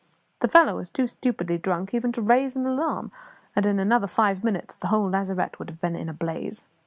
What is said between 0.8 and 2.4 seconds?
too stupidly drunk even to